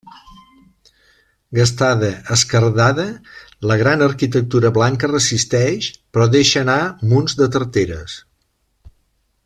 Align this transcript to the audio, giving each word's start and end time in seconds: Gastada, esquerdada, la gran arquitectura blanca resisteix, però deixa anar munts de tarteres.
Gastada, 1.57 2.09
esquerdada, 2.35 3.05
la 3.73 3.77
gran 3.83 4.05
arquitectura 4.07 4.73
blanca 4.79 5.11
resisteix, 5.13 5.91
però 6.15 6.27
deixa 6.37 6.65
anar 6.67 6.79
munts 7.13 7.39
de 7.43 7.51
tarteres. 7.57 8.19